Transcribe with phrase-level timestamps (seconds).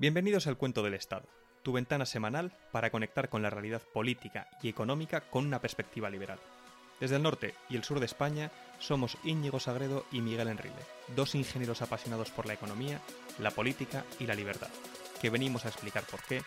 [0.00, 1.26] Bienvenidos al Cuento del Estado,
[1.64, 6.38] tu ventana semanal para conectar con la realidad política y económica con una perspectiva liberal.
[7.00, 10.76] Desde el norte y el sur de España somos Íñigo Sagredo y Miguel Enrile,
[11.16, 13.00] dos ingenieros apasionados por la economía,
[13.40, 14.70] la política y la libertad,
[15.20, 16.42] que venimos a explicar por qué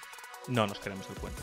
[0.48, 1.42] no nos queremos el cuento.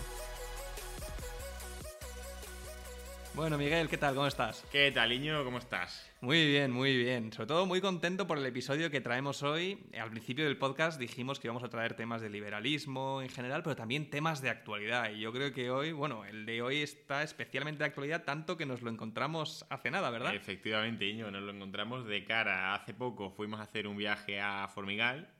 [3.38, 4.16] Bueno, Miguel, ¿qué tal?
[4.16, 4.66] ¿Cómo estás?
[4.72, 5.44] ¿Qué tal, Iño?
[5.44, 6.10] ¿Cómo estás?
[6.20, 7.32] Muy bien, muy bien.
[7.32, 9.78] Sobre todo muy contento por el episodio que traemos hoy.
[9.96, 13.76] Al principio del podcast dijimos que íbamos a traer temas de liberalismo en general, pero
[13.76, 15.12] también temas de actualidad.
[15.12, 18.66] Y yo creo que hoy, bueno, el de hoy está especialmente de actualidad, tanto que
[18.66, 20.34] nos lo encontramos hace nada, ¿verdad?
[20.34, 22.74] Efectivamente, Iño, nos lo encontramos de cara.
[22.74, 25.32] Hace poco fuimos a hacer un viaje a Formigal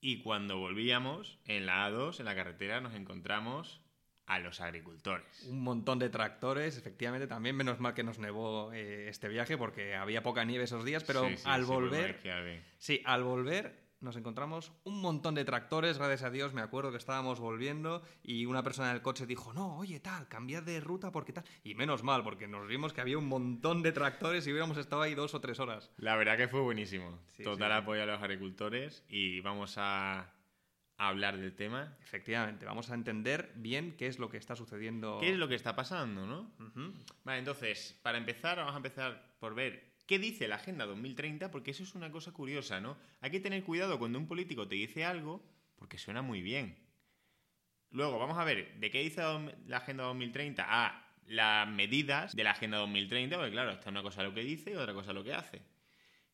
[0.00, 3.80] y cuando volvíamos, en la A2, en la carretera, nos encontramos
[4.28, 5.46] a los agricultores.
[5.48, 9.96] Un montón de tractores, efectivamente, también menos mal que nos nevó eh, este viaje porque
[9.96, 12.20] había poca nieve esos días, pero al volver...
[12.78, 16.98] Sí, al volver nos encontramos un montón de tractores, gracias a Dios, me acuerdo que
[16.98, 21.10] estábamos volviendo y una persona en el coche dijo, no, oye, tal, cambiar de ruta
[21.10, 21.44] porque tal.
[21.64, 25.02] Y menos mal, porque nos vimos que había un montón de tractores y hubiéramos estado
[25.02, 25.90] ahí dos o tres horas.
[25.96, 27.18] La verdad que fue buenísimo.
[27.42, 30.30] Total apoyo a los agricultores y vamos a
[30.98, 31.96] hablar del tema.
[32.02, 35.18] Efectivamente, vamos a entender bien qué es lo que está sucediendo.
[35.20, 36.52] ¿Qué es lo que está pasando, no?
[37.24, 41.70] Vale, entonces, para empezar, vamos a empezar por ver qué dice la Agenda 2030, porque
[41.70, 42.98] eso es una cosa curiosa, ¿no?
[43.20, 45.40] Hay que tener cuidado cuando un político te dice algo,
[45.76, 46.76] porque suena muy bien.
[47.90, 49.22] Luego, vamos a ver, ¿de qué dice
[49.66, 50.66] la Agenda 2030?
[50.68, 54.42] Ah, las medidas de la Agenda 2030, porque claro, esta es una cosa lo que
[54.42, 55.62] dice y otra cosa lo que hace.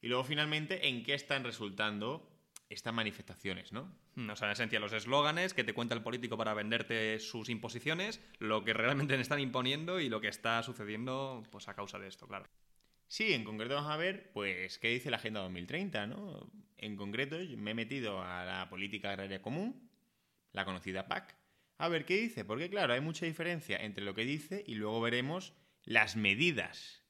[0.00, 2.33] Y luego, finalmente, ¿en qué están resultando
[2.74, 3.94] estas manifestaciones, ¿no?
[4.14, 7.48] Mm, o sea, en esencia, los eslóganes que te cuenta el político para venderte sus
[7.48, 11.98] imposiciones, lo que realmente le están imponiendo y lo que está sucediendo pues a causa
[11.98, 12.46] de esto, claro.
[13.06, 16.50] Sí, en concreto vamos a ver, pues, qué dice la Agenda 2030, ¿no?
[16.78, 19.88] En concreto, me he metido a la Política Agraria Común,
[20.52, 21.36] la conocida PAC,
[21.78, 25.00] a ver qué dice, porque claro, hay mucha diferencia entre lo que dice y luego
[25.00, 25.52] veremos
[25.84, 27.02] las medidas.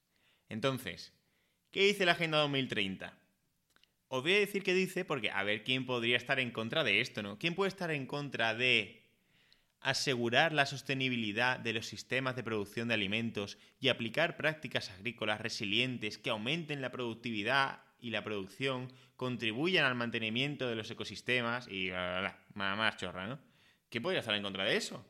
[0.49, 1.13] Entonces,
[1.71, 3.19] ¿qué dice la Agenda 2030?
[4.15, 7.01] Os voy a decir qué dice porque a ver quién podría estar en contra de
[7.01, 7.37] esto, ¿no?
[7.37, 9.03] ¿Quién puede estar en contra de
[9.81, 16.17] asegurar la sostenibilidad de los sistemas de producción de alimentos y aplicar prácticas agrícolas resilientes
[16.17, 22.39] que aumenten la productividad y la producción, contribuyan al mantenimiento de los ecosistemas y bla,
[22.55, 23.41] bla, más chorra, ¿no?
[23.89, 25.05] ¿Quién podría estar en contra de eso?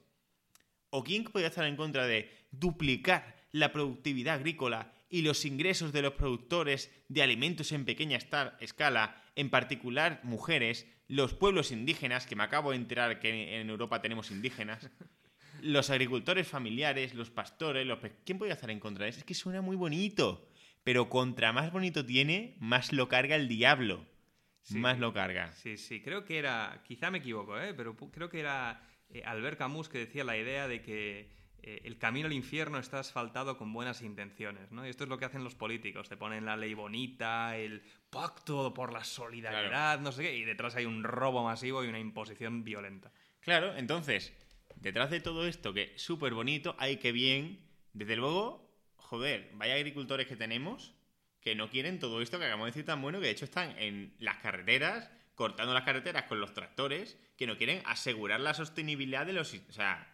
[0.88, 6.02] ¿O quién podría estar en contra de duplicar la productividad agrícola y los ingresos de
[6.02, 8.18] los productores de alimentos en pequeña
[8.60, 14.00] escala, en particular mujeres, los pueblos indígenas, que me acabo de enterar que en Europa
[14.00, 14.90] tenemos indígenas,
[15.62, 17.98] los agricultores familiares, los pastores, los...
[18.24, 19.20] ¿quién puede estar en contra de eso?
[19.20, 20.48] Es que suena muy bonito,
[20.82, 24.06] pero contra más bonito tiene, más lo carga el diablo.
[24.70, 25.52] más lo carga.
[25.52, 27.74] Sí, sí, creo que era, quizá me equivoco, ¿eh?
[27.74, 31.30] pero creo que era eh, Albert Camus que decía la idea de que
[31.66, 34.86] eh, el camino al infierno está asfaltado con buenas intenciones, ¿no?
[34.86, 38.74] Y esto es lo que hacen los políticos, te ponen la ley bonita, el pacto
[38.74, 42.64] por la solidaridad, no sé qué, y detrás hay un robo masivo y una imposición
[42.64, 43.10] violenta.
[43.40, 44.34] Claro, entonces,
[44.76, 49.74] detrás de todo esto, que es súper bonito, hay que bien, desde luego, joder, vaya
[49.74, 50.94] agricultores que tenemos
[51.40, 53.78] que no quieren todo esto que acabamos de decir tan bueno, que de hecho están
[53.78, 59.24] en las carreteras, cortando las carreteras con los tractores, que no quieren asegurar la sostenibilidad
[59.24, 59.52] de los...
[59.52, 60.10] O sea,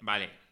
[0.00, 0.43] vale,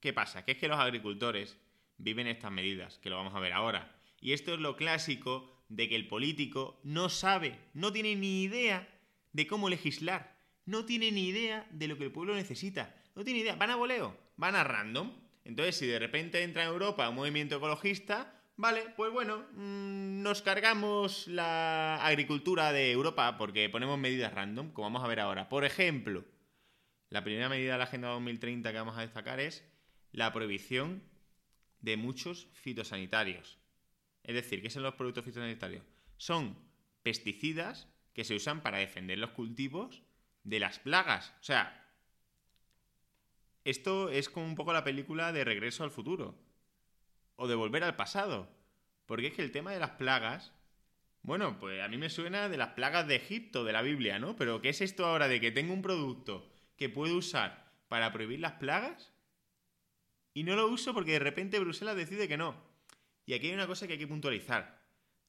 [0.00, 0.44] ¿Qué pasa?
[0.44, 1.56] Que es que los agricultores
[1.96, 3.96] viven estas medidas, que lo vamos a ver ahora.
[4.20, 8.88] Y esto es lo clásico de que el político no sabe, no tiene ni idea
[9.32, 13.40] de cómo legislar, no tiene ni idea de lo que el pueblo necesita, no tiene
[13.40, 15.12] idea, van a voleo, van a random.
[15.44, 20.42] Entonces, si de repente entra en Europa un movimiento ecologista, vale, pues bueno, mm, nos
[20.42, 25.48] cargamos la agricultura de Europa porque ponemos medidas random, como vamos a ver ahora.
[25.48, 26.24] Por ejemplo,
[27.10, 29.64] la primera medida de la Agenda 2030 que vamos a destacar es
[30.18, 31.02] la prohibición
[31.80, 33.58] de muchos fitosanitarios.
[34.24, 35.84] Es decir, ¿qué son los productos fitosanitarios?
[36.16, 36.58] Son
[37.02, 40.02] pesticidas que se usan para defender los cultivos
[40.42, 41.32] de las plagas.
[41.40, 41.88] O sea,
[43.64, 46.36] esto es como un poco la película de Regreso al futuro.
[47.36, 48.50] O de Volver al pasado.
[49.06, 50.52] Porque es que el tema de las plagas.
[51.22, 54.34] Bueno, pues a mí me suena de las plagas de Egipto, de la Biblia, ¿no?
[54.34, 58.40] Pero ¿qué es esto ahora de que tengo un producto que puedo usar para prohibir
[58.40, 59.12] las plagas?
[60.38, 62.54] Y no lo uso porque de repente Bruselas decide que no.
[63.26, 64.80] Y aquí hay una cosa que hay que puntualizar.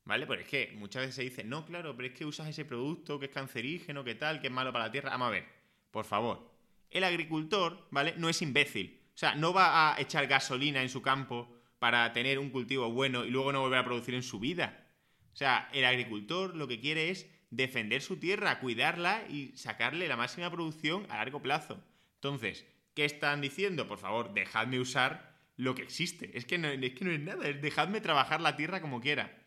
[0.06, 0.28] ¿Vale?
[0.28, 3.20] Pues es que muchas veces se dice, no, claro, pero es que usas ese producto
[3.20, 5.10] que es cancerígeno, que tal, que es malo para la tierra.
[5.10, 5.46] Vamos a ver,
[5.90, 6.52] por favor.
[6.92, 8.14] El agricultor, ¿vale?
[8.18, 9.02] No es imbécil.
[9.16, 13.26] O sea, no va a echar gasolina en su campo para tener un cultivo bueno
[13.26, 14.92] y luego no volver a producir en su vida.
[15.34, 20.18] O sea, el agricultor lo que quiere es defender su tierra, cuidarla y sacarle la
[20.18, 21.84] máxima producción a largo plazo.
[22.18, 22.68] Entonces,
[23.00, 23.88] ¿qué están diciendo?
[23.88, 26.38] Por favor, dejadme usar lo que existe.
[26.38, 29.42] Es que no es, que no es nada, es dejadme trabajar la tierra como quiera.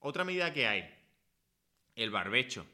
[0.00, 0.94] Otra medida que hay,
[1.94, 2.66] el barbecho.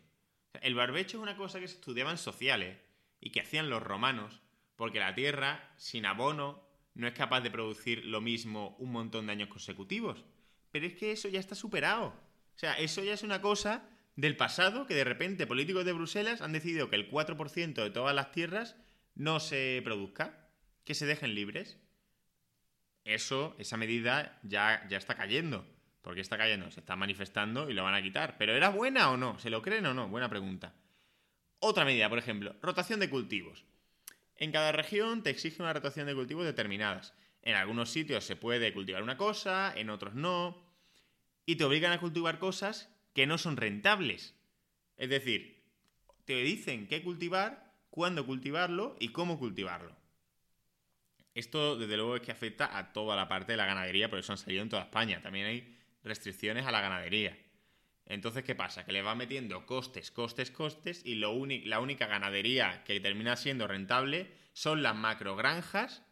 [0.63, 2.77] El barbecho es una cosa que se estudiaba en sociales
[3.21, 4.43] y que hacían los romanos,
[4.75, 6.61] porque la tierra, sin abono,
[6.95, 10.25] no es capaz de producir lo mismo un montón de años consecutivos.
[10.73, 12.07] Pero es que eso ya está superado.
[12.09, 16.41] O sea, eso ya es una cosa del pasado que de repente políticos de Bruselas
[16.41, 18.75] han decidido que el 4% de todas las tierras
[19.17, 20.49] no se produzca,
[20.85, 21.79] que se dejen libres.
[23.05, 25.67] Eso, esa medida ya, ya está cayendo.
[26.03, 26.71] ¿Por qué está cayendo?
[26.71, 28.37] Se está manifestando y lo van a quitar.
[28.39, 29.39] ¿Pero era buena o no?
[29.41, 30.09] ¿Se lo creen o no?
[30.09, 30.75] Buena pregunta.
[31.59, 33.65] Otra medida, por ejemplo, rotación de cultivos.
[34.37, 37.15] En cada región te exige una rotación de cultivos determinadas.
[37.43, 40.65] En algunos sitios se puede cultivar una cosa, en otros no.
[41.45, 44.35] Y te obligan a cultivar cosas que no son rentables.
[44.97, 45.65] Es decir,
[46.25, 47.66] te dicen qué cultivar,
[47.97, 49.97] cuándo cultivarlo y cómo cultivarlo.
[51.33, 54.33] Esto, desde luego, es que afecta a toda la parte de la ganadería, por eso
[54.33, 55.23] han salido en toda España.
[55.23, 57.39] También hay restricciones a la ganadería.
[58.05, 58.85] Entonces, ¿qué pasa?
[58.85, 61.35] Que le va metiendo costes, costes, costes y lo
[61.65, 66.03] la única ganadería que termina siendo rentable son las macrogranjas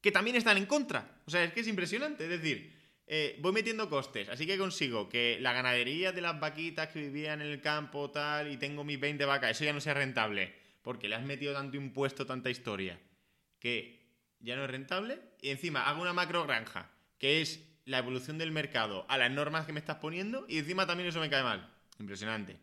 [0.00, 1.20] que también están en contra.
[1.26, 2.22] O sea, es que es impresionante.
[2.22, 2.78] Es decir,
[3.08, 7.42] eh, voy metiendo costes, así que consigo que la ganadería de las vaquitas que vivían
[7.42, 11.08] en el campo tal y tengo mis 20 vacas, eso ya no sea rentable, porque
[11.08, 13.00] le has metido tanto impuesto, tanta historia,
[13.58, 14.06] que
[14.38, 15.18] ya no es rentable.
[15.40, 19.72] Y encima hago una macrogranja, que es la evolución del mercado a las normas que
[19.72, 21.68] me estás poniendo y encima también eso me cae mal.
[21.98, 22.58] Impresionante.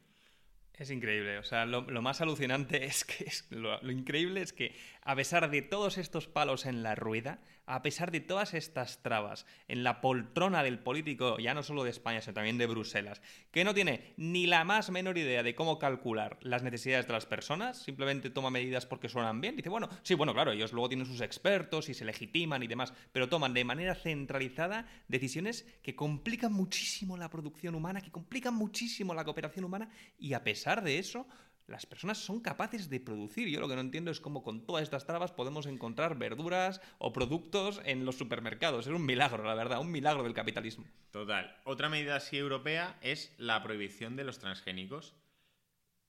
[0.74, 5.50] Es increíble, o sea, lo, más alucinante es que lo, increíble es que a pesar
[5.50, 10.02] de todos estos palos en la rueda, a pesar de todas estas trabas en la
[10.02, 13.22] poltrona del político, ya no solo de España, sino también de Bruselas,
[13.52, 17.26] que no tiene ni la más menor idea de cómo calcular las necesidades de las
[17.26, 21.08] personas, simplemente toma medidas porque suenan bien, dice, bueno, sí, bueno, claro, ellos luego tienen
[21.08, 26.54] sus expertos y se legitiman y demás, pero toman de manera centralizada decisiones que complican
[26.54, 29.90] muchísimo la producción humana, que complican muchísimo la cooperación humana
[30.20, 31.28] y a pesar de eso,
[31.72, 33.48] las personas son capaces de producir.
[33.48, 37.14] Yo lo que no entiendo es cómo con todas estas trabas podemos encontrar verduras o
[37.14, 38.88] productos en los supermercados.
[38.88, 40.86] Es un milagro, la verdad, un milagro del capitalismo.
[41.12, 41.58] Total.
[41.64, 45.16] Otra medida así europea es la prohibición de los transgénicos.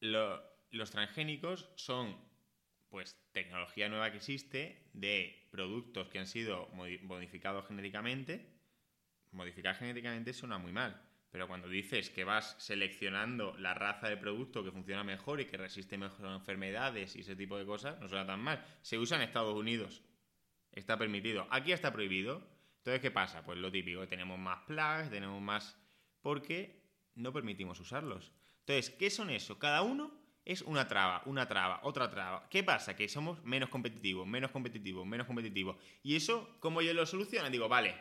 [0.00, 2.16] los transgénicos son
[2.88, 6.68] pues tecnología nueva que existe de productos que han sido
[7.02, 8.46] modificados genéticamente.
[9.30, 14.62] Modificar genéticamente suena muy mal pero cuando dices que vas seleccionando la raza de producto
[14.62, 18.08] que funciona mejor y que resiste mejor a enfermedades y ese tipo de cosas, no
[18.08, 18.62] suena tan mal.
[18.82, 20.02] Se usa en Estados Unidos.
[20.72, 21.46] Está permitido.
[21.50, 22.46] Aquí está prohibido.
[22.76, 23.42] Entonces, ¿qué pasa?
[23.46, 25.78] Pues lo típico, tenemos más plagas, tenemos más...
[26.20, 26.82] porque
[27.14, 28.30] no permitimos usarlos.
[28.60, 29.58] Entonces, ¿qué son eso?
[29.58, 30.12] Cada uno
[30.44, 32.46] es una traba, una traba, otra traba.
[32.50, 32.94] ¿Qué pasa?
[32.94, 35.76] Que somos menos competitivos, menos competitivos, menos competitivos.
[36.02, 37.48] Y eso, ¿cómo yo lo soluciono?
[37.48, 37.94] Digo, vale,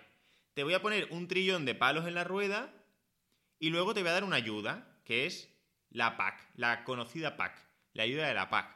[0.53, 2.73] te voy a poner un trillón de palos en la rueda
[3.61, 5.55] y luego te voy a dar una ayuda, que es
[5.91, 7.55] la PAC, la conocida PAC,
[7.93, 8.75] la ayuda de la PAC.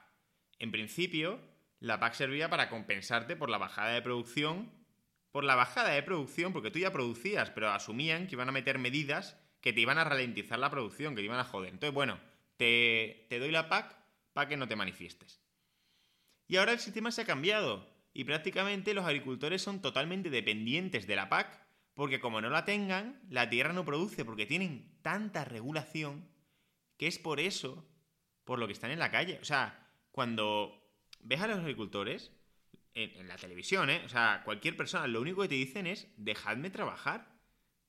[0.60, 1.42] En principio,
[1.80, 4.72] la PAC servía para compensarte por la bajada de producción,
[5.32, 8.78] por la bajada de producción, porque tú ya producías, pero asumían que iban a meter
[8.78, 11.74] medidas que te iban a ralentizar la producción, que te iban a joder.
[11.74, 12.20] Entonces, bueno,
[12.56, 13.98] te, te doy la PAC
[14.34, 15.42] para que no te manifiestes.
[16.48, 21.16] Y ahora el sistema se ha cambiado y prácticamente los agricultores son totalmente dependientes de
[21.16, 21.65] la PAC
[21.96, 26.30] porque como no la tengan, la tierra no produce, porque tienen tanta regulación
[26.98, 27.90] que es por eso
[28.44, 29.40] por lo que están en la calle.
[29.42, 32.32] O sea, cuando ves a los agricultores,
[32.94, 34.02] en, la televisión, ¿eh?
[34.06, 37.28] O sea, cualquier persona, lo único que te dicen es, dejadme trabajar,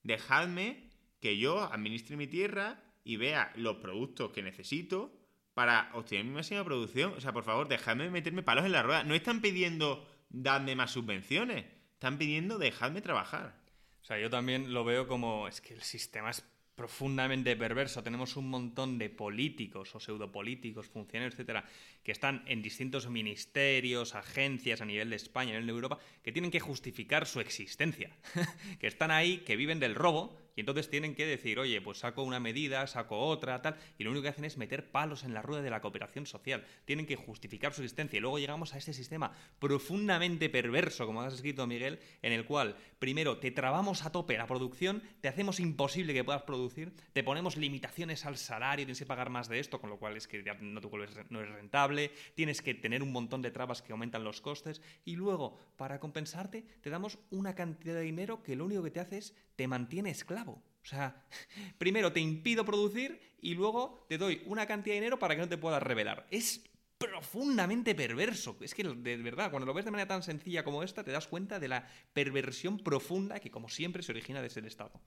[0.02, 5.16] dejadme que yo administre mi tierra y vea los productos que necesito
[5.54, 7.14] para obtener mi máxima producción.
[7.14, 9.04] O sea, por favor, dejadme meterme palos en la rueda.
[9.04, 11.64] No están pidiendo, dadme más subvenciones.
[11.92, 13.65] Están pidiendo, dejadme trabajar.
[14.06, 16.40] Sea, yo también lo veo como, es que el sistema es
[16.76, 18.04] profundamente perverso.
[18.04, 21.64] Tenemos un montón de políticos o pseudopolíticos, funcionarios, etcétera,
[22.04, 26.30] que están en distintos ministerios, agencias a nivel de España, a nivel de Europa, que
[26.30, 28.16] tienen que justificar su existencia.
[28.78, 32.22] que están ahí, que viven del robo y entonces tienen que decir, oye, pues saco
[32.22, 35.42] una medida, saco otra, tal, y lo único que hacen es meter palos en la
[35.42, 36.64] rueda de la cooperación social.
[36.86, 38.16] Tienen que justificar su existencia.
[38.16, 42.74] Y luego llegamos a ese sistema profundamente perverso, como has escrito, Miguel, en el cual
[42.98, 47.58] primero te trabamos a tope la producción, te hacemos imposible que puedas producir, te ponemos
[47.58, 50.80] limitaciones al salario, tienes que pagar más de esto, con lo cual es que no,
[50.80, 50.88] te
[51.28, 55.16] no es rentable, tienes que tener un montón de trabas que aumentan los costes, y
[55.16, 59.18] luego, para compensarte, te damos una cantidad de dinero que lo único que te hace
[59.18, 61.24] es te mantiene esclavo O sea,
[61.78, 65.48] primero te impido producir y luego te doy una cantidad de dinero para que no
[65.48, 66.26] te puedas revelar.
[66.30, 66.64] Es
[66.98, 68.56] profundamente perverso.
[68.60, 71.26] Es que de verdad, cuando lo ves de manera tan sencilla como esta, te das
[71.26, 75.00] cuenta de la perversión profunda que, como siempre, se origina desde el Estado.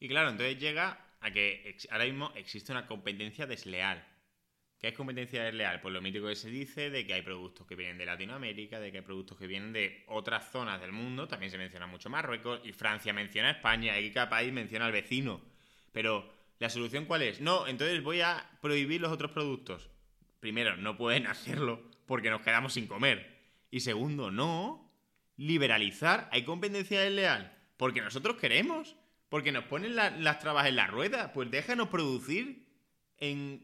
[0.00, 4.04] Y claro, entonces llega a que ahora mismo existe una competencia desleal.
[4.84, 5.80] ¿Qué es competencia desleal?
[5.80, 8.92] Pues lo mítico que se dice de que hay productos que vienen de Latinoamérica, de
[8.92, 12.60] que hay productos que vienen de otras zonas del mundo, también se menciona mucho Marruecos,
[12.64, 15.40] y Francia menciona a España, y cada país menciona al vecino.
[15.90, 17.40] Pero, ¿la solución cuál es?
[17.40, 19.88] No, entonces voy a prohibir los otros productos
[20.38, 23.38] primero, no pueden hacerlo porque nos quedamos sin comer.
[23.70, 24.92] Y segundo, no.
[25.38, 27.56] Liberalizar, hay competencia desleal.
[27.78, 28.96] Porque nosotros queremos.
[29.30, 31.32] Porque nos ponen las trabas en la rueda.
[31.32, 32.64] Pues déjanos producir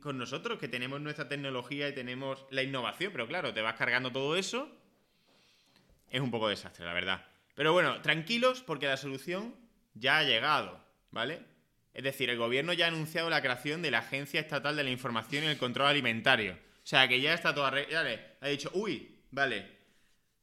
[0.00, 3.12] con nosotros, que tenemos nuestra tecnología y tenemos la innovación.
[3.12, 4.68] Pero claro, te vas cargando todo eso.
[6.10, 7.26] Es un poco desastre, la verdad.
[7.54, 9.54] Pero bueno, tranquilos porque la solución
[9.94, 11.40] ya ha llegado, ¿vale?
[11.94, 14.90] Es decir, el gobierno ya ha anunciado la creación de la Agencia Estatal de la
[14.90, 18.08] Información y el Control Alimentario o sea, que ya está todo arreglado.
[18.40, 19.78] Ha dicho, uy, vale.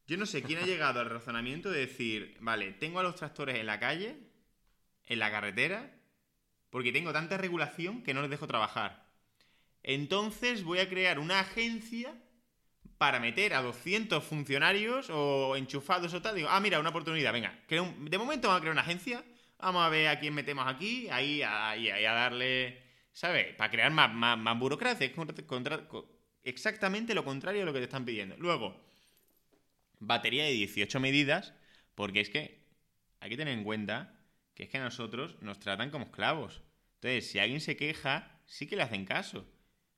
[0.07, 3.57] Yo no sé quién ha llegado al razonamiento de decir, vale, tengo a los tractores
[3.57, 4.15] en la calle,
[5.07, 5.91] en la carretera,
[6.69, 9.06] porque tengo tanta regulación que no les dejo trabajar.
[9.88, 12.13] Entonces voy a crear una agencia
[12.98, 16.36] para meter a 200 funcionarios o enchufados o tal.
[16.36, 17.58] Digo, ah, mira, una oportunidad, venga.
[17.70, 19.24] de momento vamos a crear una agencia,
[19.58, 23.56] vamos a ver a quién metemos aquí, ahí, ahí, a darle, ¿sabes?
[23.56, 25.10] Para crear más, más, burocracia.
[25.13, 25.88] Contra,
[26.44, 28.36] exactamente lo contrario de lo que te están pidiendo.
[28.36, 28.77] Luego,
[30.00, 31.53] batería de 18 medidas,
[31.96, 32.60] porque es que
[33.22, 34.20] hay que tener en cuenta
[34.53, 36.62] que es que a nosotros nos tratan como esclavos.
[36.96, 39.48] Entonces, si alguien se queja, sí que le hacen caso.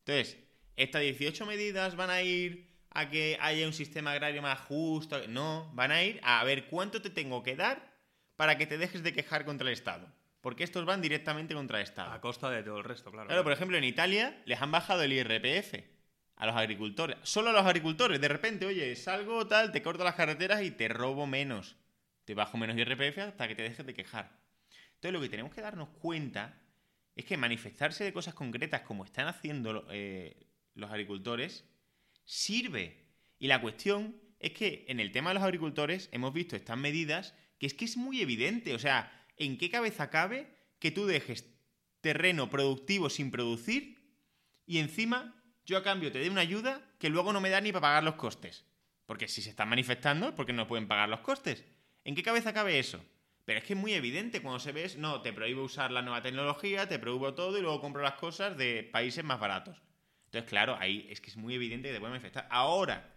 [0.09, 0.37] Entonces,
[0.75, 5.21] estas 18 medidas van a ir a que haya un sistema agrario más justo.
[5.27, 7.93] No, van a ir a ver cuánto te tengo que dar
[8.35, 10.11] para que te dejes de quejar contra el Estado.
[10.41, 12.11] Porque estos van directamente contra el Estado.
[12.11, 13.27] A costa de todo el resto, claro.
[13.27, 15.75] Claro, por ejemplo, en Italia les han bajado el IRPF
[16.37, 17.17] a los agricultores.
[17.21, 18.19] Solo a los agricultores.
[18.19, 21.75] De repente, oye, salgo tal, te corto las carreteras y te robo menos.
[22.25, 24.31] Te bajo menos IRPF hasta que te dejes de quejar.
[24.95, 26.57] Entonces, lo que tenemos que darnos cuenta
[27.19, 31.65] es que manifestarse de cosas concretas como están haciendo eh, los agricultores
[32.23, 33.05] sirve.
[33.39, 37.35] Y la cuestión es que en el tema de los agricultores hemos visto estas medidas
[37.57, 38.73] que es que es muy evidente.
[38.73, 40.47] O sea, ¿en qué cabeza cabe
[40.79, 41.45] que tú dejes
[41.99, 43.99] terreno productivo sin producir
[44.65, 45.35] y encima
[45.65, 48.03] yo a cambio te doy una ayuda que luego no me da ni para pagar
[48.03, 48.65] los costes.
[49.05, 51.65] Porque si se están manifestando, porque no pueden pagar los costes.
[52.05, 53.03] ¿En qué cabeza cabe eso?
[53.49, 56.21] Pero es que es muy evidente cuando se ve, no, te prohíbo usar la nueva
[56.21, 59.81] tecnología, te prohíbo todo y luego compro las cosas de países más baratos.
[60.25, 62.47] Entonces, claro, ahí es que es muy evidente que te pueden manifestar.
[62.51, 63.11] Ahora,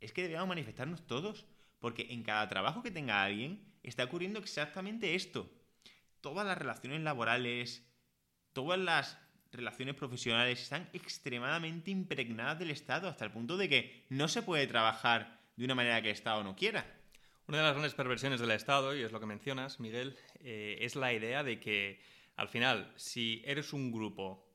[0.00, 1.44] es que debemos manifestarnos todos,
[1.78, 5.52] porque en cada trabajo que tenga alguien está ocurriendo exactamente esto.
[6.22, 7.86] Todas las relaciones laborales,
[8.54, 9.18] todas las
[9.52, 14.66] relaciones profesionales están extremadamente impregnadas del Estado, hasta el punto de que no se puede
[14.66, 17.03] trabajar de una manera que el Estado no quiera.
[17.46, 20.96] Una de las grandes perversiones del Estado, y es lo que mencionas, Miguel, eh, es
[20.96, 22.00] la idea de que
[22.36, 24.48] al final, si eres un grupo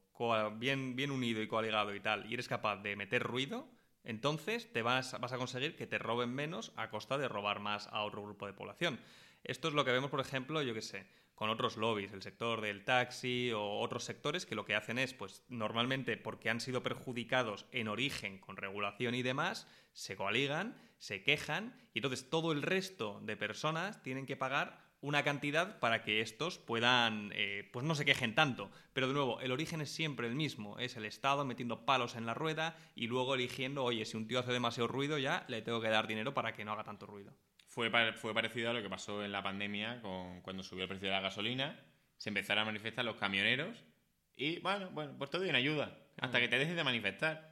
[0.58, 3.70] bien, bien unido y coaligado y tal, y eres capaz de meter ruido,
[4.04, 7.88] entonces te vas, vas a conseguir que te roben menos a costa de robar más
[7.92, 9.00] a otro grupo de población.
[9.44, 11.06] Esto es lo que vemos, por ejemplo, yo qué sé,
[11.36, 15.14] con otros lobbies, el sector del taxi o otros sectores que lo que hacen es,
[15.14, 21.24] pues normalmente porque han sido perjudicados en origen con regulación y demás, se coaligan, se
[21.24, 26.22] quejan y entonces todo el resto de personas tienen que pagar una cantidad para que
[26.22, 28.70] estos puedan, eh, pues no se quejen tanto.
[28.94, 32.26] Pero de nuevo, el origen es siempre el mismo, es el Estado metiendo palos en
[32.26, 35.82] la rueda y luego eligiendo, oye, si un tío hace demasiado ruido ya le tengo
[35.82, 37.34] que dar dinero para que no haga tanto ruido
[37.70, 41.08] fue, fue parecido a lo que pasó en la pandemia con, cuando subió el precio
[41.08, 41.80] de la gasolina.
[42.18, 43.86] Se empezaron a manifestar los camioneros
[44.36, 47.49] y, bueno, bueno pues te doy una ayuda hasta que te dejes de manifestar.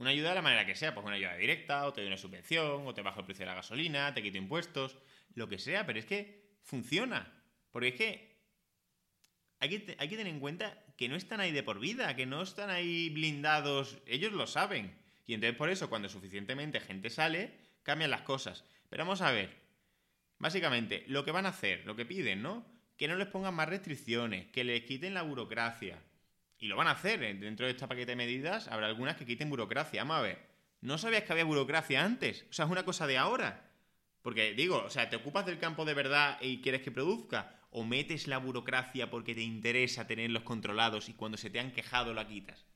[0.00, 2.16] Una ayuda de la manera que sea, pues una ayuda directa, o te doy una
[2.16, 4.96] subvención, o te bajo el precio de la gasolina, te quito impuestos,
[5.34, 7.32] lo que sea, pero es que funciona.
[7.70, 8.36] Porque es que
[9.60, 12.26] hay que, hay que tener en cuenta que no están ahí de por vida, que
[12.26, 14.92] no están ahí blindados, ellos lo saben.
[15.26, 17.52] Y entonces por eso, cuando suficientemente gente sale,
[17.84, 18.64] cambian las cosas.
[18.88, 19.60] Pero vamos a ver,
[20.40, 22.64] Básicamente, lo que van a hacer, lo que piden, ¿no?
[22.96, 26.02] Que no les pongan más restricciones, que les quiten la burocracia.
[26.60, 27.22] Y lo van a hacer.
[27.22, 27.34] ¿eh?
[27.34, 30.02] Dentro de esta paquete de medidas habrá algunas que quiten burocracia.
[30.02, 30.38] Vamos a ver.
[30.82, 32.46] ¿No sabías que había burocracia antes?
[32.50, 33.70] O sea, es una cosa de ahora.
[34.22, 37.58] Porque digo, o sea, ¿te ocupas del campo de verdad y quieres que produzca?
[37.70, 42.12] ¿O metes la burocracia porque te interesa tenerlos controlados y cuando se te han quejado
[42.12, 42.66] la quitas?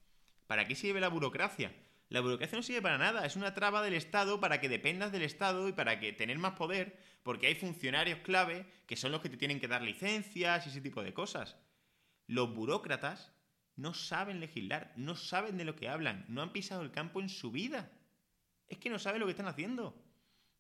[0.47, 1.75] ¿Para qué sirve la burocracia?
[2.09, 5.23] La burocracia no sirve para nada, es una traba del Estado para que dependas del
[5.23, 9.31] Estado y para que tener más poder, porque hay funcionarios clave que son los que
[9.31, 11.57] te tienen que dar licencias y ese tipo de cosas.
[12.27, 13.34] Los burócratas
[13.77, 17.29] no saben legislar, no saben de lo que hablan, no han pisado el campo en
[17.29, 17.91] su vida.
[18.69, 20.01] Es que no saben lo que están haciendo.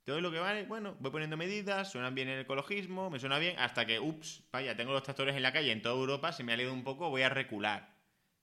[0.04, 3.58] Todo lo que vale, bueno, voy poniendo medidas, suenan bien el ecologismo, me suena bien,
[3.58, 6.52] hasta que, ups, vaya, tengo los tractores en la calle en toda Europa, se me
[6.52, 7.96] ha leído un poco, voy a recular.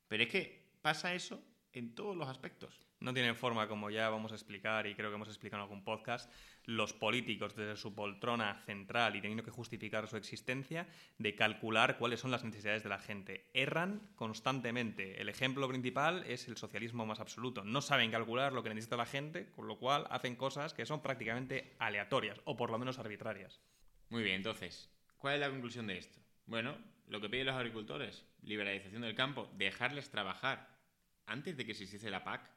[0.08, 4.32] Pero es que pasa eso en todos los aspectos no tienen forma, como ya vamos
[4.32, 6.32] a explicar y creo que hemos explicado en algún podcast,
[6.66, 12.20] los políticos desde su poltrona central y teniendo que justificar su existencia, de calcular cuáles
[12.20, 13.50] son las necesidades de la gente.
[13.54, 15.20] Erran constantemente.
[15.20, 17.64] El ejemplo principal es el socialismo más absoluto.
[17.64, 21.02] No saben calcular lo que necesita la gente, con lo cual hacen cosas que son
[21.02, 23.60] prácticamente aleatorias o por lo menos arbitrarias.
[24.10, 26.20] Muy bien, entonces, ¿cuál es la conclusión de esto?
[26.46, 26.78] Bueno,
[27.08, 30.70] lo que piden los agricultores, liberalización del campo, dejarles trabajar.
[31.26, 32.50] Antes de que se hiciese la PAC,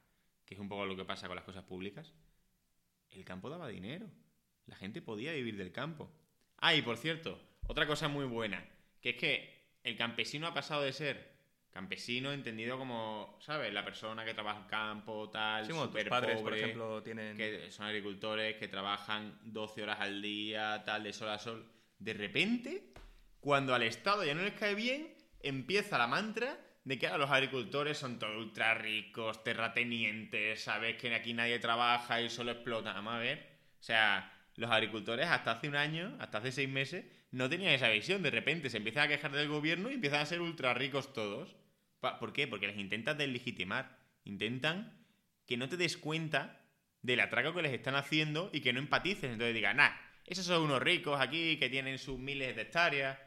[0.44, 2.12] que es un poco lo que pasa con las cosas públicas,
[3.10, 4.10] el campo daba dinero.
[4.66, 6.10] La gente podía vivir del campo.
[6.58, 8.64] Ah, y por cierto, otra cosa muy buena,
[9.00, 11.34] que es que el campesino ha pasado de ser
[11.70, 13.72] campesino entendido como, ¿sabes?
[13.74, 17.36] La persona que trabaja en campo, tal, sí, super padres, por ejemplo, tienen...
[17.36, 21.68] Que son agricultores, que trabajan 12 horas al día, tal, de sol a sol.
[21.98, 22.92] De repente,
[23.40, 27.96] cuando al Estado ya no les cae bien, empieza la mantra de que los agricultores
[27.96, 32.92] son todos ultra ricos, terratenientes, sabes que aquí nadie trabaja y solo explota.
[32.92, 33.46] Vamos a ver.
[33.80, 37.88] O sea, los agricultores hasta hace un año, hasta hace seis meses, no tenían esa
[37.88, 38.22] visión.
[38.22, 41.56] De repente se empiezan a quejar del gobierno y empiezan a ser ultra ricos todos.
[42.00, 42.46] ¿Por qué?
[42.46, 43.98] Porque les intentan deslegitimar.
[44.24, 45.06] Intentan
[45.46, 46.60] que no te des cuenta
[47.00, 49.32] del atraco que les están haciendo y que no empatices.
[49.32, 49.90] Entonces digan, nah,
[50.26, 53.18] esos son unos ricos aquí que tienen sus miles de hectáreas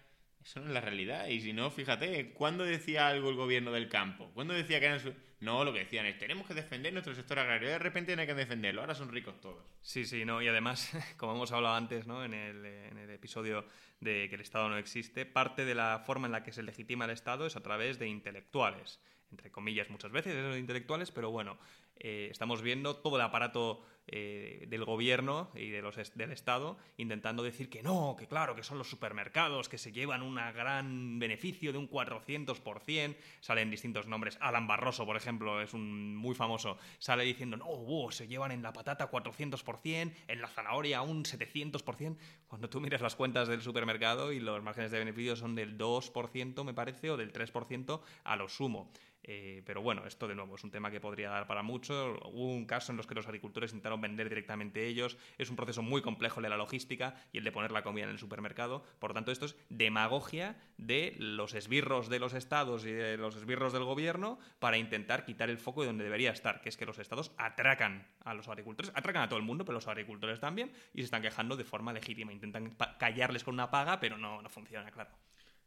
[0.47, 1.27] eso no es la realidad.
[1.27, 4.31] Y si no, fíjate, ¿cuándo decía algo el gobierno del campo?
[4.33, 5.13] ¿Cuándo decía que eran su...
[5.41, 7.67] No, lo que decían es, tenemos que defender nuestro sector agrario.
[7.67, 9.61] De repente no hay que defenderlo, ahora son ricos todos.
[9.81, 10.41] Sí, sí, no.
[10.41, 12.23] Y además, como hemos hablado antes ¿no?
[12.23, 13.65] en, el, en el episodio
[13.99, 17.03] de que el Estado no existe, parte de la forma en la que se legitima
[17.03, 19.01] el Estado es a través de intelectuales.
[19.29, 21.57] Entre comillas, muchas veces, esos intelectuales, pero bueno,
[21.97, 27.43] eh, estamos viendo todo el aparato eh, del gobierno y de los del Estado intentando
[27.43, 31.71] decir que no, que claro, que son los supermercados, que se llevan un gran beneficio
[31.71, 34.37] de un 400%, salen distintos nombres.
[34.39, 38.73] Alan Barroso, por ejemplo, es un muy famoso, sale diciendo, no, se llevan en la
[38.73, 42.17] patata 400%, en la zanahoria un 700%,
[42.47, 46.63] cuando tú miras las cuentas del supermercado y los márgenes de beneficio son del 2%,
[46.63, 48.91] me parece, o del 3% a lo sumo.
[49.23, 52.17] Eh, pero bueno, esto de nuevo es un tema que podría dar para mucho.
[52.31, 55.17] Hubo un caso en los que los agricultores intentaron vender directamente ellos.
[55.37, 58.05] Es un proceso muy complejo el de la logística y el de poner la comida
[58.05, 58.83] en el supermercado.
[58.99, 63.35] Por lo tanto, esto es demagogia de los esbirros de los estados y de los
[63.35, 66.85] esbirros del gobierno para intentar quitar el foco de donde debería estar, que es que
[66.85, 70.71] los estados atracan a los agricultores, atracan a todo el mundo, pero los agricultores también,
[70.93, 72.31] y se están quejando de forma legítima.
[72.31, 75.11] Intentan callarles con una paga, pero no, no funciona, claro.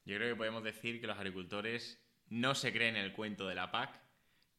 [0.04, 2.00] Yo creo que podemos decir que los agricultores
[2.30, 4.00] no se creen el cuento de la PAC,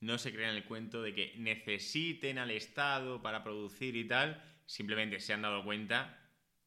[0.02, 5.20] no se creen el cuento de que necesiten al Estado para producir y tal, simplemente
[5.20, 6.20] se han dado cuenta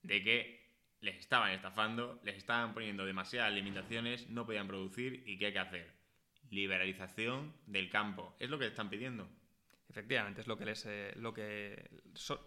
[0.03, 0.65] de que
[1.01, 5.59] les estaban estafando, les estaban poniendo demasiadas limitaciones, no podían producir y ¿qué hay que
[5.59, 5.95] hacer?
[6.51, 9.29] Liberalización del campo, es lo que están pidiendo.
[9.95, 11.89] Efectivamente, es lo que, les, eh, lo que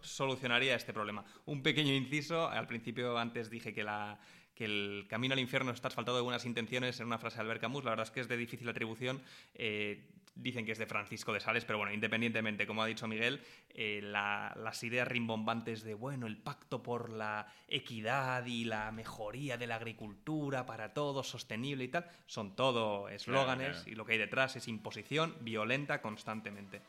[0.01, 1.23] solucionaría este problema.
[1.45, 4.19] Un pequeño inciso, al principio antes dije que la,
[4.53, 7.61] que el camino al infierno está asfaltado de buenas intenciones en una frase de Albert
[7.61, 7.85] Camus.
[7.85, 9.21] La verdad es que es de difícil atribución.
[9.53, 13.41] Eh, dicen que es de Francisco de Sales, pero bueno, independientemente, como ha dicho Miguel,
[13.69, 19.67] eh, las ideas rimbombantes de, bueno, el pacto por la equidad y la mejoría de
[19.67, 24.55] la agricultura para todos, sostenible y tal, son todo eslóganes y lo que hay detrás
[24.55, 26.81] es imposición violenta constantemente.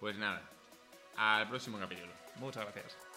[0.00, 0.40] Pues nada,
[1.16, 2.10] al próximo capítulo.
[2.36, 3.09] Muchas gracias.